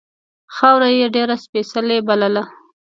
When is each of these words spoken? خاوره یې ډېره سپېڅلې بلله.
خاوره 0.55 0.89
یې 0.99 1.07
ډېره 1.15 1.35
سپېڅلې 1.43 1.97
بلله. 2.07 2.43